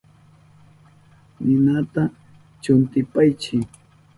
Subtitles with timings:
[1.45, 2.03] Ninata
[2.61, 3.55] chuntipaychi.